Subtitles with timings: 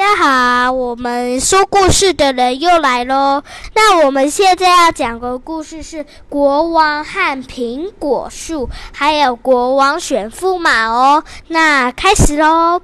[0.00, 3.42] 大家好，我们说故事的人又来喽。
[3.74, 11.22] 那我们现在要讲的故事是国王和苹果树，还有国王选驸马哦。
[11.48, 12.80] 那开始喽。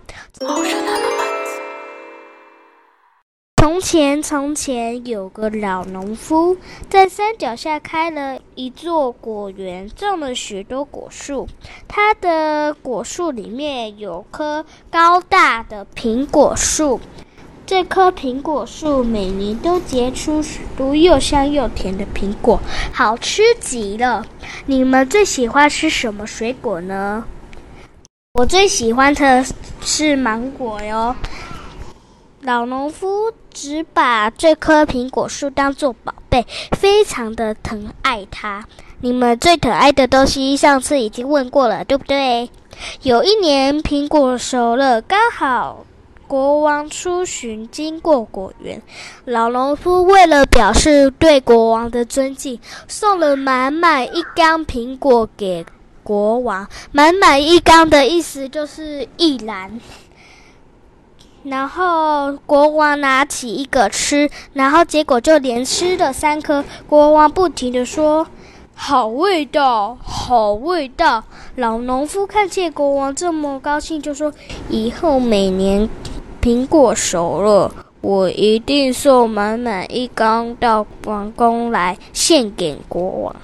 [3.66, 6.57] 从前，从前有个老农夫，
[6.88, 11.48] 在山脚下开了一座果园，种了许多果树。
[11.88, 17.01] 他的果树里面有棵高大的苹果树，
[17.66, 22.60] 这棵苹果树每年都结出许多又香又甜的苹果，
[22.93, 24.24] 好吃极了。
[24.66, 27.24] 你们最喜欢吃什么水果呢？
[28.35, 29.45] 我最喜欢的
[29.80, 31.16] 是芒果哟。
[32.47, 36.47] 老农夫只把这棵苹果树当做宝贝，
[36.79, 38.65] 非常的疼爱它。
[39.01, 42.49] 你们最疼爱的东西，上次已经问过了，对不对？
[43.02, 45.85] 有一年苹果熟了，刚好
[46.29, 48.80] 国王出巡经过果园，
[49.24, 55.67] 老农夫为了表示对国王的尊敬，送了满满一缸苹果给
[56.05, 56.69] 国王。
[56.93, 59.80] 满满一缸的意思就是一篮。
[61.49, 66.65] 然后国王拿起一个吃，然后结果就连吃了三颗。
[66.89, 68.27] 国王不停的说
[68.75, 71.22] ：“好味道，好味道！”
[71.55, 74.33] 老农夫看见国王这么高兴，就说
[74.69, 75.89] ：“以后每年
[76.43, 83.37] 苹果熟了，我一定送满满一缸到王宫来献给国王。”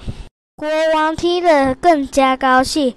[0.55, 2.93] 国王听了更加高兴。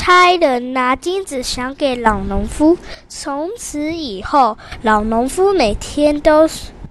[0.00, 2.78] 差人拿金子赏给老农夫。
[3.06, 6.48] 从此以后，老农夫每天都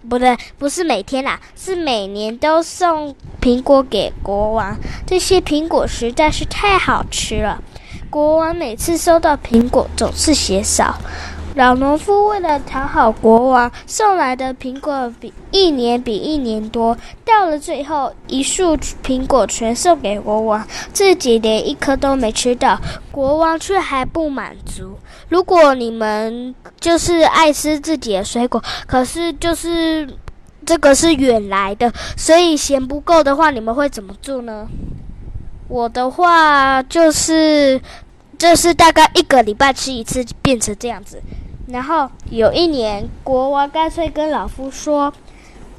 [0.08, 4.78] 不对，不是每天啦，是每年都送苹果给国王。
[5.08, 7.64] 这些苹果实在是太好吃了。
[8.12, 10.96] 国王每次收到苹果，总是嫌少。
[11.56, 16.96] 老农夫为了讨好国王，送来的苹果比一年比一年多。
[17.26, 22.80] 到了最后，一束苹果全送给国王，自己连一颗都没吃到。
[23.12, 24.98] 国王却还不满足。
[25.28, 30.08] 如果你们就是爱吃自己的水果，可是就是
[30.66, 34.68] 这个是远来的，所以嫌不够的话，你们会怎么做呢？
[35.68, 37.80] 我的话就是，
[38.40, 41.22] 这是大概一个礼拜吃一次，变成这样子。
[41.68, 45.14] 然后有一年，国王干脆跟老夫说：“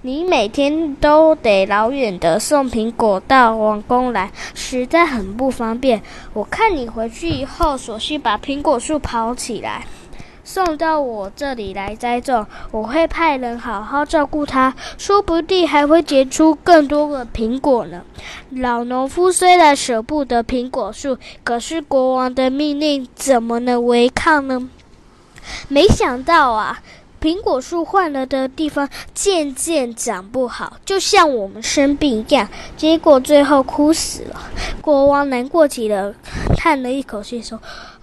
[0.02, 6.02] 你每天都得老远的送苹果到王宫来，实在很不方便。
[6.34, 9.86] 我看你回去以后，索性把苹果树刨起来，
[10.44, 12.46] 送到我这里来栽种。
[12.70, 18.02] 我会派人好好照顾它，说不定还会结出更多的苹果呢。”
[18.50, 24.68] 老农夫虽然舍不得苹果树，可是国王的命令怎么能违抗呢？
[25.68, 26.80] 没想到啊，
[27.20, 34.40] 苹果树换了的地方渐渐长不好，就像我们生病一样，结果最后枯死了。
[34.80, 36.14] 国王难过极了，
[36.56, 37.60] 叹了一口气说：“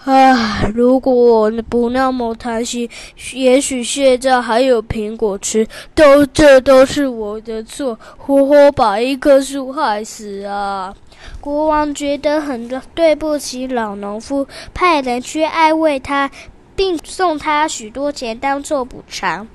[0.09, 2.89] 唉，如果我不那么贪心，
[3.33, 5.67] 也许现在还有苹果吃。
[5.93, 10.95] 都这都是我的错，活活把一棵树害死啊！”
[11.41, 16.31] 国王觉得很对不起老农夫，派人去安慰他。
[16.77, 19.47] 并送他许多钱当做补偿。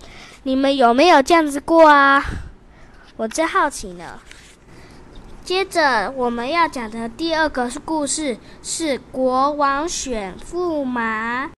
[0.43, 2.21] 你们有没有这样子过啊？
[3.17, 4.19] 我真好奇呢。
[5.55, 11.51] 接着我们要讲的第二个故事是国王选驸马。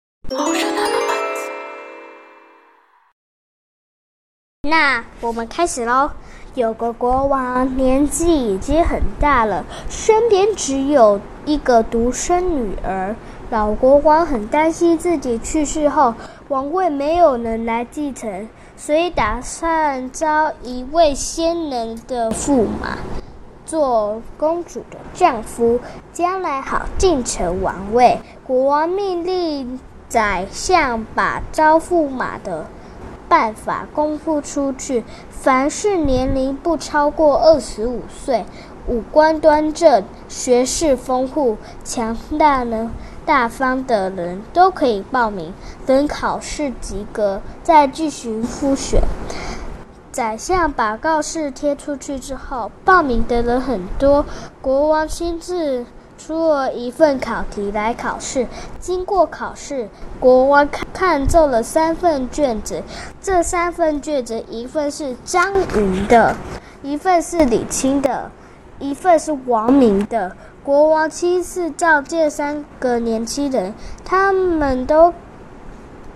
[4.69, 6.11] 那我们开始喽。
[6.57, 13.15] 有个国王年纪已经很大了，身边只有一个独生女儿。
[13.51, 16.13] 老国王很担心自己去世后
[16.49, 22.99] 王位没有人来继承，所以打算招一位先人的驸马
[23.65, 25.81] 做公主的丈夫，
[26.13, 28.21] 将来好继承王位。
[28.47, 32.67] 国王命令宰相把招驸马的
[33.29, 38.45] 办法公布出去，凡是年龄不超过二十五岁、
[38.87, 42.91] 五官端正、学识丰富、强大能。
[43.27, 45.55] 大方的人都可以报名，
[45.87, 49.01] 等考试及格再继续复选。
[50.15, 54.25] 宰相把告示贴出去之后，报名的人很多，
[54.63, 55.85] 国王亲自
[56.17, 58.47] 出了一份考题来考试。
[58.79, 59.89] 经过考试，
[60.21, 62.85] 国王看看中了三份卷子，
[63.21, 66.37] 这三份卷子，一份是张云的，
[66.85, 68.31] 一份是李清的，
[68.79, 70.31] 一份是王明的。
[70.63, 73.75] 国王亲自召见三个年轻人，
[74.05, 75.13] 他们都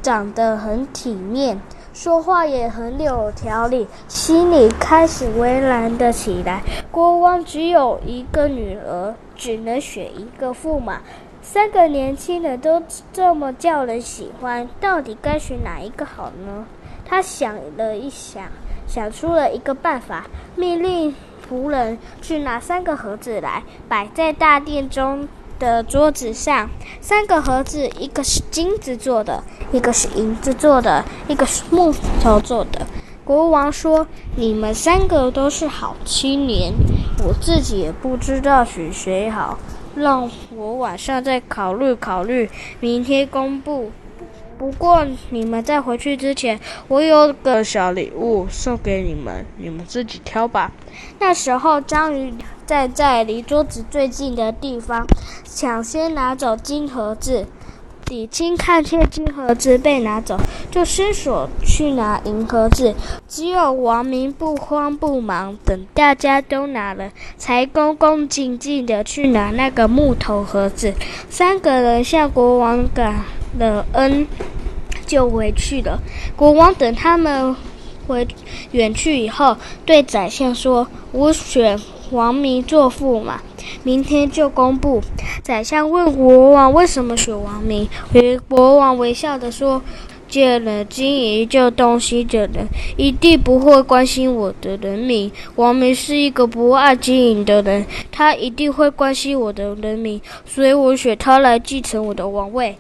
[0.01, 1.61] 长得很体面，
[2.01, 6.63] 说话也很有条理，心里开始为难的起来。
[6.93, 11.01] 国王只有一个女儿，只能选一个驸马。
[11.43, 12.81] 三个年轻人都
[13.13, 16.67] 这么叫人喜欢，到底该选哪一个好呢？
[17.05, 18.45] 他想了一想，
[18.87, 21.13] 想出了一个办法，命令。
[21.51, 25.27] 仆人去拿三个盒子来，摆在大殿中
[25.59, 26.69] 的桌子上。
[27.01, 32.87] 三个盒子，一个是金子做的，一个是银子做的，一个是木头做的。
[33.25, 34.07] 国王说
[34.37, 36.73] ：“你们三个都是好青年，
[37.23, 39.59] 我自己也不知道选谁好，
[39.95, 42.49] 让我晚上再考虑考虑，
[42.81, 43.91] 明天公布。”
[44.59, 46.59] 不过，你们在回去之前，
[46.89, 50.73] 我有个小礼物送给你们，你们自己挑吧。
[51.21, 52.35] 那时候，章鱼
[52.67, 55.07] 站在离桌子最近的地方，
[55.45, 57.47] 抢先拿走金盒子。
[58.09, 60.41] 李青看见金盒子被拿走，
[60.71, 62.95] 就伸手去拿银盒子。
[63.29, 70.95] 只有王明不慌不忙，等大家都拿了，才恭恭敬敬地去拿那个木头盒子。
[71.29, 73.23] 三个人向国王赶
[73.59, 74.27] 了恩，
[75.07, 76.01] 就回去了。
[76.37, 77.55] 国王等他们
[78.07, 78.27] 回
[78.73, 81.79] 远去以后，对宰相说：“我选
[82.11, 83.41] 王明做驸马，
[83.83, 85.03] 明天就公布。”
[85.43, 87.89] 宰相问国王：“为什么选王明？”
[88.49, 89.83] 国王微笑的说
[90.29, 95.31] ：“见了经营这东西的人，一定不会关心我的人民。
[95.57, 102.77] 王明是一个不爱经营的人，他一定会关心我的人民，所以我选他来继承我的王位。”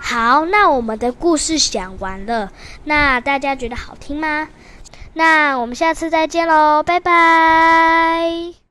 [0.00, 2.50] 好，那我们的故事讲完了，
[2.84, 4.48] 那大家觉得好听吗？
[5.14, 8.65] 那我们下次再见喽，拜拜。